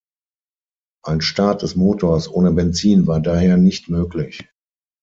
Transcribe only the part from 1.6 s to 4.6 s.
des Motors ohne Benzin war daher nicht möglich.